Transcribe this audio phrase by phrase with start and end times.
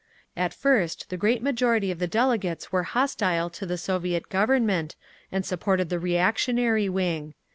[0.35, 4.95] At first the great majority of the delegates were hostile to the Soviet Government,
[5.31, 7.35] and supported the reactionary wing.